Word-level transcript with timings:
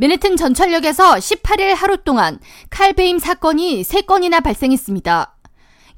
맨해튼 0.00 0.38
전철역에서 0.38 1.16
18일 1.16 1.74
하루 1.74 1.98
동안 1.98 2.38
칼 2.70 2.91
베임 2.91 3.18
사건이 3.18 3.82
3건이나 3.82 4.42
발생했습니다. 4.42 5.36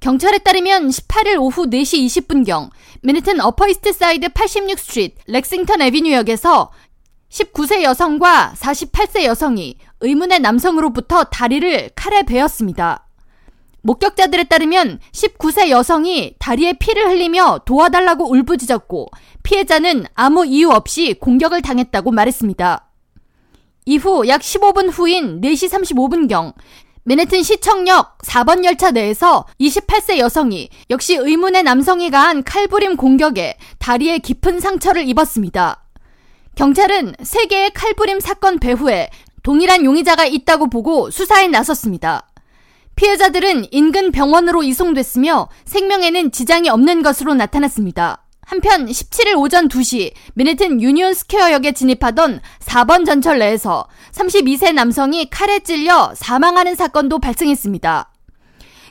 경찰에 0.00 0.38
따르면 0.38 0.88
18일 0.88 1.40
오후 1.40 1.66
4시 1.66 2.04
20분경 2.06 2.70
맨해튼 3.02 3.40
어퍼이스트 3.40 3.92
사이드 3.92 4.30
86스트리트 4.30 5.12
렉싱턴 5.28 5.82
에비뉴역에서 5.82 6.72
19세 7.30 7.82
여성과 7.84 8.54
48세 8.56 9.22
여성이 9.22 9.78
의문의 10.00 10.40
남성으로부터 10.40 11.22
다리를 11.22 11.90
칼에 11.94 12.24
베었습니다. 12.24 13.06
목격자들에 13.82 14.44
따르면 14.44 14.98
19세 15.12 15.68
여성이 15.68 16.34
다리에 16.40 16.72
피를 16.72 17.08
흘리며 17.08 17.60
도와달라고 17.66 18.28
울부짖었고 18.32 19.06
피해자는 19.44 20.06
아무 20.14 20.44
이유 20.44 20.70
없이 20.70 21.14
공격을 21.14 21.62
당했다고 21.62 22.10
말했습니다. 22.10 22.88
이후 23.84 24.26
약 24.28 24.40
15분 24.40 24.90
후인 24.92 25.40
4시 25.40 25.70
35분경 25.70 26.54
맨해튼 27.04 27.42
시청역 27.42 28.18
4번 28.18 28.64
열차 28.64 28.92
내에서 28.92 29.46
28세 29.60 30.18
여성이 30.18 30.68
역시 30.90 31.16
의문의 31.16 31.64
남성이 31.64 32.10
가한 32.10 32.44
칼부림 32.44 32.96
공격에 32.96 33.56
다리에 33.78 34.18
깊은 34.18 34.60
상처를 34.60 35.08
입었습니다. 35.08 35.82
경찰은 36.54 37.14
3개의 37.14 37.72
칼부림 37.74 38.20
사건 38.20 38.58
배후에 38.60 39.10
동일한 39.42 39.84
용의자가 39.84 40.26
있다고 40.26 40.70
보고 40.70 41.10
수사에 41.10 41.48
나섰습니다. 41.48 42.28
피해자들은 42.94 43.66
인근 43.72 44.12
병원으로 44.12 44.62
이송됐으며 44.62 45.48
생명에는 45.64 46.30
지장이 46.30 46.68
없는 46.68 47.02
것으로 47.02 47.34
나타났습니다. 47.34 48.21
한편 48.52 48.84
17일 48.84 49.38
오전 49.38 49.66
2시 49.66 50.12
맨해튼 50.34 50.82
유니온 50.82 51.14
스퀘어역에 51.14 51.72
진입하던 51.72 52.42
4번 52.60 53.06
전철 53.06 53.38
내에서 53.38 53.86
32세 54.12 54.74
남성이 54.74 55.30
칼에 55.30 55.60
찔려 55.60 56.12
사망하는 56.14 56.74
사건도 56.74 57.18
발생했습니다. 57.18 58.11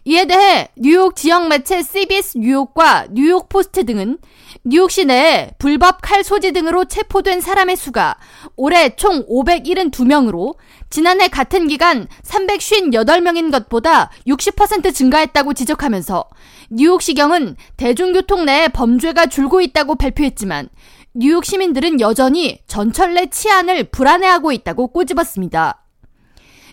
이에 0.04 0.26
대해 0.26 0.68
뉴욕 0.76 1.16
지역 1.16 1.48
매체 1.48 1.84
CBS 1.84 2.40
뉴욕과 2.40 3.08
뉴욕 3.12 3.48
포스트 3.50 3.86
등은 3.86 4.18
뉴욕 4.64 4.90
시 4.90 5.06
내에 5.06 5.52
불법 5.60 6.00
칼 6.02 6.24
소지 6.24 6.52
등으로 6.54 6.86
체포된 6.86 7.40
사람의 7.40 7.76
수가 7.76 8.18
올해 8.56 8.96
총 8.96 9.24
572명으로 9.28 10.56
지난해 10.90 11.28
같은 11.28 11.68
기간 11.68 12.08
358명인 12.24 13.52
것보다 13.52 14.10
60% 14.26 14.94
증가했다고 14.94 15.54
지적하면서 15.54 16.26
뉴욕시경은 16.72 17.56
대중교통 17.78 18.46
내에 18.46 18.70
범죄가 18.70 19.28
줄고 19.28 19.62
있다고 19.62 19.96
발표했지만 19.96 20.70
뉴욕 21.14 21.46
시민들은 21.46 22.00
여전히 22.00 22.60
전철 22.66 23.14
내 23.14 23.28
치안을 23.28 23.86
불안해하고 23.86 24.52
있다고 24.52 24.88
꼬집었습니다. 24.88 25.81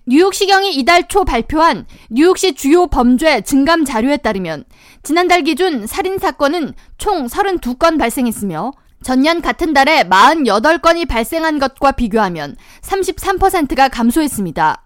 뉴욕시경이 0.09 0.75
이달 0.77 1.07
초 1.07 1.27
발표한 1.27 1.85
뉴욕시 2.09 2.55
주요 2.55 2.87
범죄 2.87 3.43
증감 3.43 3.85
자료에 3.85 4.17
따르면 4.17 4.65
지난달 5.03 5.43
기준 5.43 5.87
살인 5.87 6.17
사건은 6.17 6.73
총 6.97 7.27
32건 7.27 7.99
발생했으며 7.99 8.73
전년 9.03 9.43
같은 9.43 9.75
달에 9.75 10.05
48건이 10.05 11.07
발생한 11.07 11.59
것과 11.59 11.93
비교하면 11.93 12.57
33%가 12.81 13.91
감소했습니다. 13.91 14.83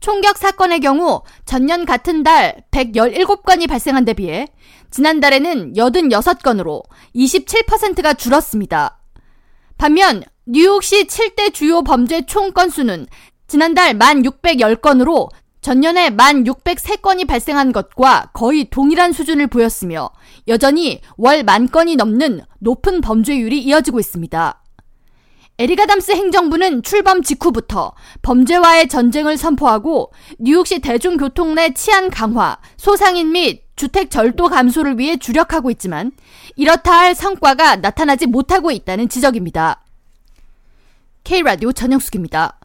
총격 0.00 0.38
사건의 0.38 0.80
경우 0.80 1.20
전년 1.44 1.84
같은 1.84 2.22
달 2.22 2.56
117건이 2.70 3.68
발생한 3.68 4.06
데 4.06 4.14
비해 4.14 4.46
지난달에는 4.90 5.74
86건으로 5.74 6.82
27%가 7.14 8.14
줄었습니다. 8.14 9.00
반면 9.76 10.22
뉴욕시 10.46 11.04
7대 11.04 11.52
주요 11.52 11.82
범죄 11.82 12.24
총 12.24 12.52
건수는 12.52 13.06
지난달 13.46 13.98
1,610건으로 13.98 15.28
전년에 15.60 16.10
1,603건이 16.10 17.26
발생한 17.26 17.72
것과 17.72 18.30
거의 18.32 18.68
동일한 18.70 19.12
수준을 19.12 19.48
보였으며 19.48 20.10
여전히 20.48 21.00
월 21.16 21.42
만 21.42 21.68
건이 21.68 21.96
넘는 21.96 22.42
높은 22.60 23.00
범죄율이 23.00 23.60
이어지고 23.62 23.98
있습니다. 23.98 24.62
에리가담스 25.58 26.12
행정부는 26.12 26.82
출범 26.82 27.22
직후부터 27.22 27.94
범죄와의 28.22 28.88
전쟁을 28.88 29.38
선포하고 29.38 30.12
뉴욕시 30.38 30.80
대중교통 30.80 31.54
내 31.54 31.72
치안 31.72 32.10
강화, 32.10 32.58
소상인 32.76 33.32
및 33.32 33.64
주택 33.74 34.10
절도 34.10 34.48
감소를 34.48 34.98
위해 34.98 35.16
주력하고 35.16 35.70
있지만 35.70 36.12
이렇다 36.56 36.98
할 36.98 37.14
성과가 37.14 37.76
나타나지 37.76 38.26
못하고 38.26 38.70
있다는 38.70 39.08
지적입니다. 39.08 39.82
K라디오 41.24 41.72
전영숙입니다. 41.72 42.55